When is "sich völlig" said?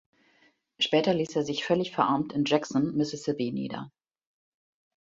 1.43-1.91